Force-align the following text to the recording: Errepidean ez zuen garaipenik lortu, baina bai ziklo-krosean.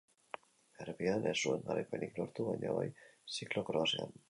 Errepidean 0.85 1.27
ez 1.33 1.35
zuen 1.43 1.61
garaipenik 1.67 2.19
lortu, 2.23 2.47
baina 2.49 2.73
bai 2.81 2.89
ziklo-krosean. 3.39 4.19